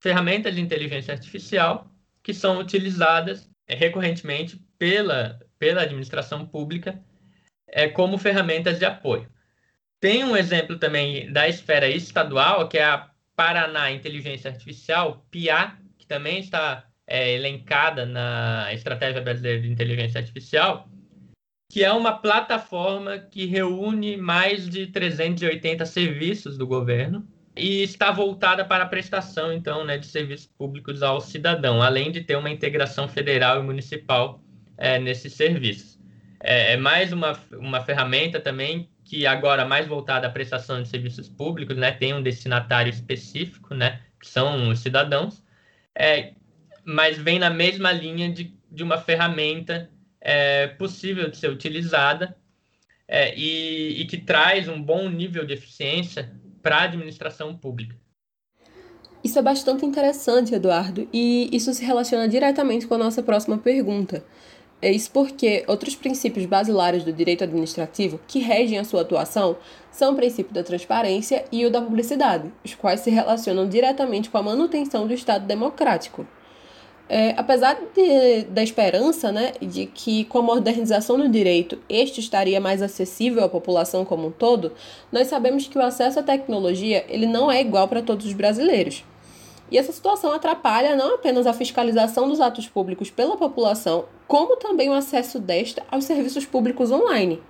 [0.00, 1.88] ferramentas de inteligência artificial
[2.24, 7.00] que são utilizadas é, recorrentemente pela, pela administração pública
[7.68, 9.28] é, como ferramentas de apoio.
[10.00, 16.08] Tem um exemplo também da esfera estadual, que é a Paraná Inteligência Artificial, PIA, que
[16.08, 20.88] também está é, elencada na Estratégia Brasileira de Inteligência Artificial,
[21.70, 27.24] que é uma plataforma que reúne mais de 380 serviços do governo
[27.56, 32.22] e está voltada para a prestação, então, né, de serviços públicos ao cidadão, além de
[32.22, 34.42] ter uma integração federal e municipal
[34.76, 35.96] é, nesses serviços.
[36.40, 41.30] É, é mais uma, uma ferramenta também que agora mais voltada à prestação de serviços
[41.30, 45.42] públicos, né, tem um destinatário específico, né, que são os cidadãos,
[45.94, 46.34] é,
[46.84, 49.90] mas vem na mesma linha de, de uma ferramenta
[50.20, 52.36] é, possível de ser utilizada
[53.06, 56.30] é, e, e que traz um bom nível de eficiência
[56.62, 57.96] para a administração pública.
[59.24, 64.22] Isso é bastante interessante, Eduardo, e isso se relaciona diretamente com a nossa próxima pergunta.
[64.80, 69.56] É isso porque outros princípios basilares do direito administrativo que regem a sua atuação
[69.90, 74.38] são o princípio da transparência e o da publicidade, os quais se relacionam diretamente com
[74.38, 76.24] a manutenção do Estado democrático.
[77.08, 82.60] É, apesar de, da esperança né, de que, com a modernização do direito, este estaria
[82.60, 84.72] mais acessível à população como um todo,
[85.10, 89.02] nós sabemos que o acesso à tecnologia ele não é igual para todos os brasileiros.
[89.70, 94.88] E essa situação atrapalha não apenas a fiscalização dos atos públicos pela população, como também
[94.88, 97.40] o acesso desta aos serviços públicos online.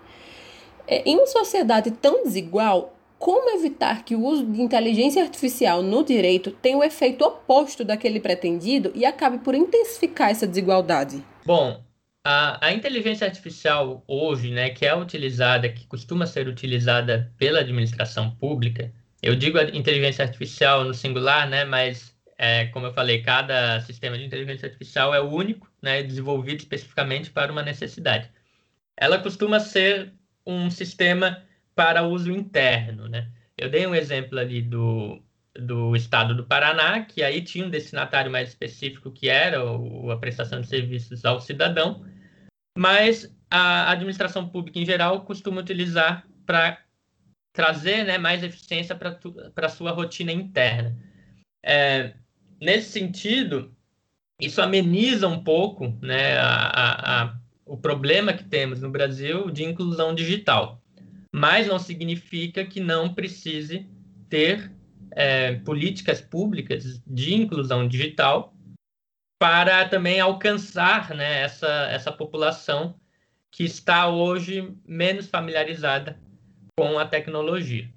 [0.86, 6.04] É, em uma sociedade tão desigual, como evitar que o uso de inteligência artificial no
[6.04, 11.22] direito tenha o efeito oposto daquele pretendido e acabe por intensificar essa desigualdade?
[11.44, 11.82] Bom,
[12.24, 18.30] a, a, inteligência artificial hoje, né, que é utilizada, que costuma ser utilizada pela administração
[18.30, 24.16] pública, eu digo inteligência artificial no singular, né, mas é, como eu falei, cada sistema
[24.16, 28.30] de inteligência artificial é único, né, desenvolvido especificamente para uma necessidade.
[28.96, 30.12] Ela costuma ser
[30.46, 31.42] um sistema
[31.74, 33.30] para uso interno, né?
[33.56, 35.22] Eu dei um exemplo ali do,
[35.54, 40.16] do estado do Paraná, que aí tinha um destinatário mais específico que era o, a
[40.16, 42.04] prestação de serviços ao cidadão,
[42.76, 46.78] mas a administração pública em geral costuma utilizar para
[47.58, 50.96] trazer né, mais eficiência para a sua rotina interna.
[51.60, 52.14] É,
[52.60, 53.74] nesse sentido,
[54.40, 60.14] isso ameniza um pouco né, a, a, o problema que temos no Brasil de inclusão
[60.14, 60.80] digital.
[61.34, 63.88] Mas não significa que não precise
[64.28, 64.70] ter
[65.10, 68.54] é, políticas públicas de inclusão digital
[69.36, 72.94] para também alcançar né, essa, essa população
[73.50, 76.27] que está hoje menos familiarizada
[76.78, 77.88] com a tecnologia.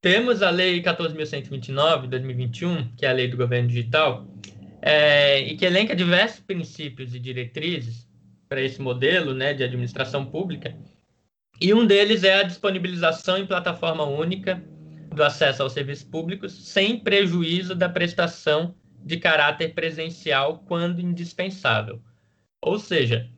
[0.00, 4.28] Temos a Lei 14.129, de 2021, que é a Lei do Governo Digital,
[4.80, 8.08] é, e que elenca diversos princípios e diretrizes
[8.48, 10.72] para esse modelo né, de administração pública,
[11.60, 14.62] e um deles é a disponibilização em plataforma única
[15.12, 18.72] do acesso aos serviços públicos, sem prejuízo da prestação
[19.04, 22.00] de caráter presencial quando indispensável.
[22.60, 23.28] Ou seja,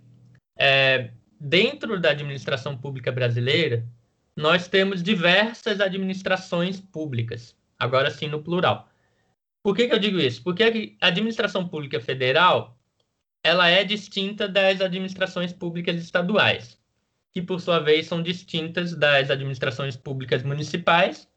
[0.59, 1.09] é,
[1.41, 3.83] dentro da administração pública brasileira,
[4.37, 8.89] nós temos diversas administrações públicas, agora sim no plural.
[9.63, 10.43] Por que, que eu digo isso?
[10.43, 12.77] Porque a administração pública federal
[13.43, 16.79] ela é distinta das administrações públicas estaduais,
[17.31, 21.29] que por sua vez são distintas das administrações públicas municipais,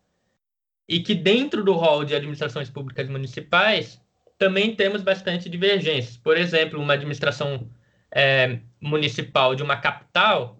[0.87, 4.01] e que dentro do rol de administrações públicas municipais
[4.37, 6.15] também temos bastante divergências.
[6.15, 7.69] Por exemplo, uma administração
[8.09, 10.57] é, municipal de uma capital,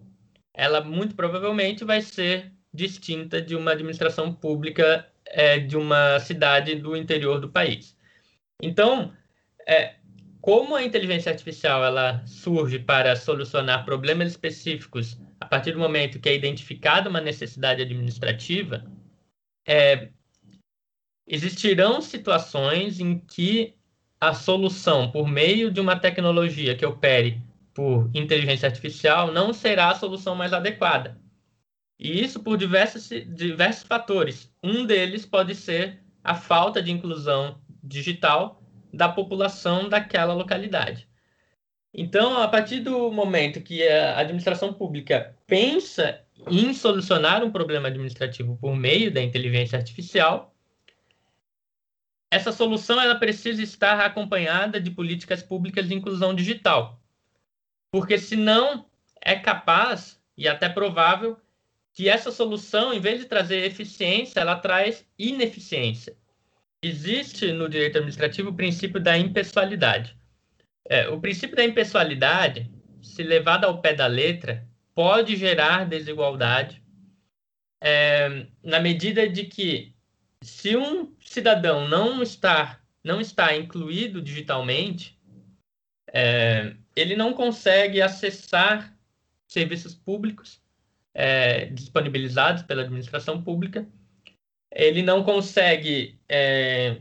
[0.58, 6.98] ela muito provavelmente vai ser distinta de uma administração pública é, de uma cidade do
[6.98, 7.96] interior do país.
[8.62, 9.14] Então,
[9.68, 9.96] é,
[10.42, 16.28] como a inteligência artificial ela surge para solucionar problemas específicos a partir do momento que
[16.28, 18.84] é identificada uma necessidade administrativa,
[19.68, 20.10] é,
[21.28, 23.76] existirão situações em que
[24.20, 27.40] a solução por meio de uma tecnologia que opere
[27.78, 31.22] por inteligência artificial não será a solução mais adequada.
[32.00, 34.52] E isso por diversos, diversos fatores.
[34.64, 41.08] Um deles pode ser a falta de inclusão digital da população daquela localidade.
[41.94, 46.20] Então, a partir do momento que a administração pública pensa
[46.50, 50.52] em solucionar um problema administrativo por meio da inteligência artificial,
[52.32, 57.00] essa solução ela precisa estar acompanhada de políticas públicas de inclusão digital.
[57.92, 58.86] Porque senão
[59.22, 61.38] é capaz e até provável
[61.94, 66.16] que essa solução, em vez de trazer eficiência, ela traz ineficiência.
[66.84, 70.16] Existe no direito administrativo o princípio da impessoalidade.
[70.88, 72.72] É, o princípio da impessoalidade,
[73.02, 76.82] se levado ao pé da letra, pode gerar desigualdade
[77.82, 79.94] é, na medida de que
[80.42, 85.18] se um cidadão não está, não está incluído digitalmente,
[86.14, 88.94] é, ele não consegue acessar
[89.48, 90.62] serviços públicos
[91.14, 93.88] é, disponibilizados pela administração pública,
[94.72, 96.98] ele não consegue é,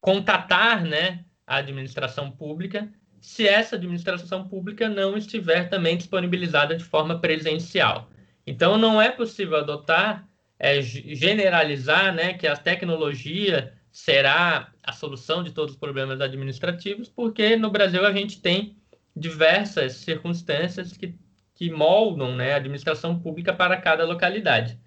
[0.00, 7.18] contatar né, a administração pública se essa administração pública não estiver também disponibilizada de forma
[7.18, 8.10] presencial.
[8.46, 10.28] Então, não é possível adotar
[10.58, 17.56] é, generalizar né, que a tecnologia será a solução de todos os problemas administrativos, porque
[17.56, 18.76] no Brasil a gente tem
[19.16, 21.14] diversas circunstâncias que,
[21.54, 24.78] que moldam né, a administração pública para cada localidade.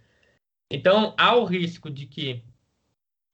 [0.71, 2.43] Então, há o risco de que,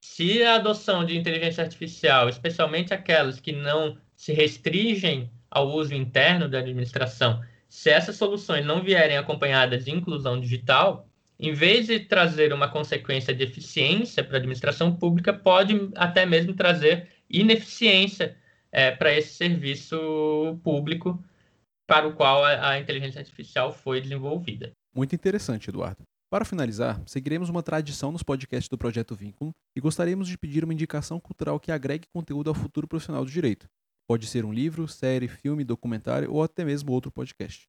[0.00, 6.48] se a adoção de inteligência artificial, especialmente aquelas que não se restringem ao uso interno
[6.48, 11.06] da administração, se essas soluções não vierem acompanhadas de inclusão digital,
[11.38, 16.54] em vez de trazer uma consequência de eficiência para a administração pública, pode até mesmo
[16.54, 18.36] trazer ineficiência
[18.72, 21.22] é, para esse serviço público
[21.86, 24.72] para o qual a, a inteligência artificial foi desenvolvida.
[24.94, 26.02] Muito interessante, Eduardo.
[26.28, 30.74] Para finalizar, seguiremos uma tradição nos podcasts do Projeto Vínculo e gostaríamos de pedir uma
[30.74, 33.68] indicação cultural que agregue conteúdo ao futuro profissional do direito.
[34.08, 37.68] Pode ser um livro, série, filme, documentário ou até mesmo outro podcast.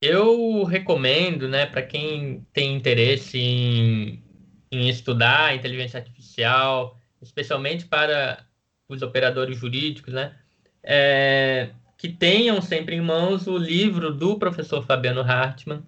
[0.00, 4.22] Eu recomendo, né, para quem tem interesse em,
[4.70, 8.47] em estudar inteligência artificial, especialmente para
[8.88, 10.34] os operadores jurídicos, né,
[10.82, 15.82] é, que tenham sempre em mãos o livro do professor Fabiano Hartmann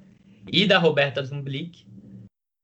[0.52, 1.86] e da Roberta Zumblick,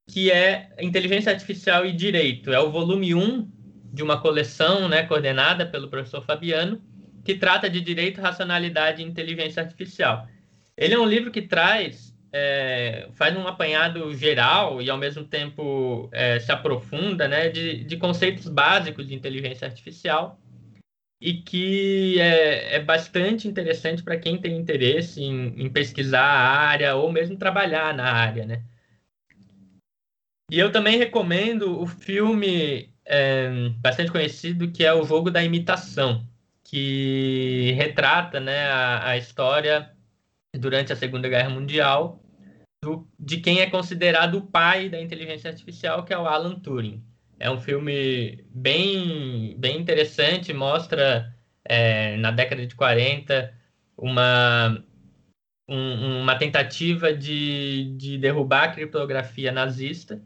[0.08, 2.52] que é Inteligência Artificial e Direito.
[2.52, 3.50] É o volume 1
[3.92, 6.82] de uma coleção né, coordenada pelo professor Fabiano,
[7.24, 10.28] que trata de direito, racionalidade e inteligência artificial.
[10.76, 16.08] Ele é um livro que traz, é, faz um apanhado geral e ao mesmo tempo
[16.12, 20.38] é, se aprofunda né, de, de conceitos básicos de inteligência artificial
[21.20, 26.94] e que é, é bastante interessante para quem tem interesse em, em, pesquisar a área
[26.94, 28.62] ou mesmo trabalhar na área, né?
[30.50, 36.24] E eu também recomendo o filme é, bastante conhecido que é o Jogo da Imitação,
[36.62, 39.95] que retrata né, a, a história
[40.58, 42.22] durante a Segunda Guerra Mundial
[42.82, 47.02] do, de quem é considerado o pai da inteligência artificial, que é o Alan Turing.
[47.38, 51.34] É um filme bem, bem interessante, mostra
[51.64, 53.52] é, na década de 40,
[53.96, 54.82] uma,
[55.68, 60.22] um, uma tentativa de, de derrubar a criptografia nazista,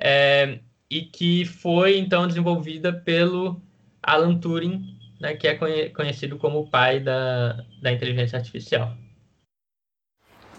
[0.00, 3.62] é, e que foi então desenvolvida pelo
[4.02, 8.96] Alan Turing, né, que é conhecido como o pai da, da inteligência artificial.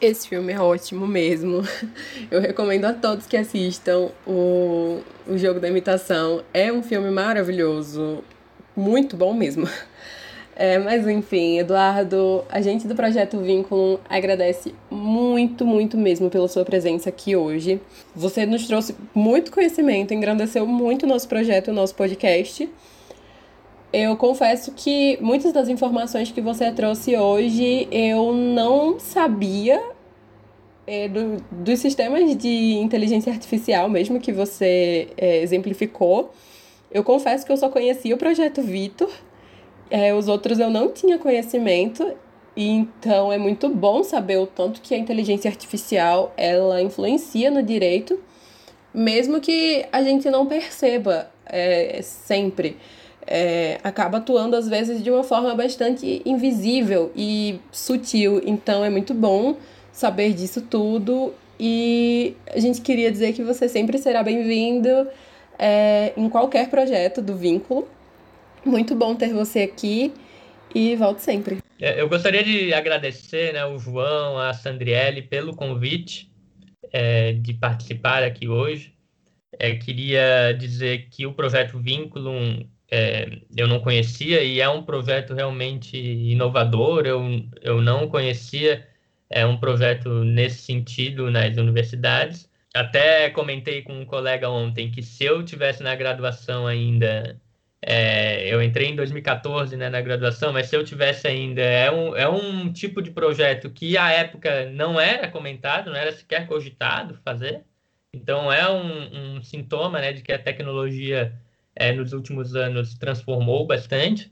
[0.02, 1.62] Esse filme é ótimo mesmo.
[2.32, 6.42] Eu recomendo a todos que assistam o, o Jogo da Imitação.
[6.52, 8.24] É um filme maravilhoso,
[8.76, 9.70] muito bom mesmo.
[10.54, 16.64] É, mas enfim, Eduardo, a gente do Projeto Vínculo agradece muito, muito mesmo pela sua
[16.64, 17.80] presença aqui hoje.
[18.14, 22.70] Você nos trouxe muito conhecimento, engrandeceu muito o nosso projeto, o nosso podcast.
[23.94, 29.84] Eu confesso que muitas das informações que você trouxe hoje eu não sabia
[30.88, 36.32] é, do, dos sistemas de inteligência artificial mesmo que você é, exemplificou.
[36.90, 39.10] Eu confesso que eu só conhecia o projeto Vitor,
[39.90, 42.14] é, os outros eu não tinha conhecimento,
[42.56, 48.18] então é muito bom saber o tanto que a inteligência artificial ela influencia no direito,
[48.94, 52.78] mesmo que a gente não perceba é, sempre
[53.28, 58.42] é, acaba atuando às vezes de uma forma bastante invisível e sutil.
[58.46, 59.58] Então é muito bom
[59.92, 65.08] saber disso tudo e a gente queria dizer que você sempre será bem-vindo
[65.60, 67.88] é, em qualquer projeto do Vínculo.
[68.66, 70.14] Muito bom ter você aqui
[70.74, 71.60] e volte sempre.
[71.80, 76.32] É, eu gostaria de agradecer né, o João, a Sandriele pelo convite
[76.92, 78.94] é, de participar aqui hoje.
[79.60, 82.32] É, queria dizer que o projeto Vínculo
[82.92, 87.06] é, eu não conhecia e é um projeto realmente inovador.
[87.06, 87.24] Eu,
[87.62, 88.86] eu não conhecia
[89.32, 92.50] é um projeto nesse sentido nas universidades.
[92.74, 97.40] Até comentei com um colega ontem que se eu tivesse na graduação ainda,
[97.82, 102.16] é, eu entrei em 2014 né, na graduação, mas se eu tivesse ainda, é um,
[102.16, 107.20] é um tipo de projeto que à época não era comentado, não era sequer cogitado
[107.24, 107.64] fazer.
[108.14, 111.34] Então é um, um sintoma né, de que a tecnologia
[111.76, 114.32] é, nos últimos anos transformou bastante.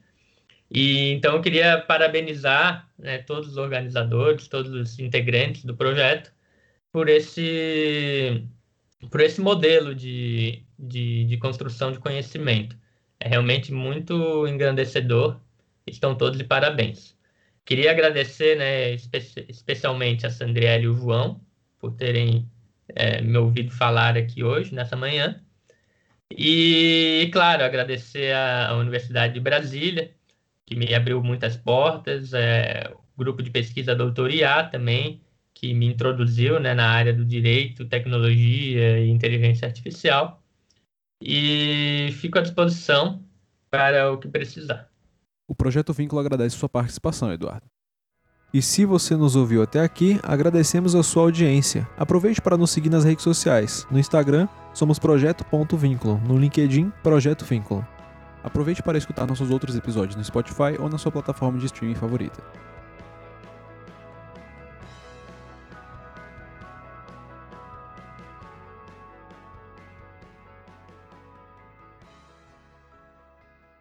[0.72, 6.32] E então eu queria parabenizar né, todos os organizadores, todos os integrantes do projeto
[6.92, 8.44] por esse
[9.10, 12.76] por esse modelo de, de, de construção de conhecimento.
[13.20, 15.40] É realmente muito engrandecedor.
[15.88, 17.18] Estão todos de parabéns.
[17.66, 21.42] Queria agradecer né, espe especialmente a Sandriele e o João
[21.80, 22.50] por terem
[22.96, 25.42] é, me ouvido falar aqui hoje, nessa manhã.
[26.32, 30.14] E, claro, agradecer à Universidade de Brasília,
[30.66, 35.22] que me abriu muitas portas, é, o grupo de pesquisa Doutor IA também,
[35.54, 40.42] que me introduziu né, na área do direito, tecnologia e inteligência artificial.
[41.22, 43.22] E fico à disposição
[43.70, 44.90] para o que precisar.
[45.48, 47.68] O Projeto Vínculo agradece sua participação, Eduardo.
[48.52, 51.88] E se você nos ouviu até aqui, agradecemos a sua audiência.
[51.96, 53.86] Aproveite para nos seguir nas redes sociais.
[53.92, 56.20] No Instagram, somos projeto.vínculo.
[56.28, 57.86] No LinkedIn, Projeto Vínculo.
[58.44, 62.42] Aproveite para escutar nossos outros episódios no Spotify ou na sua plataforma de streaming favorita.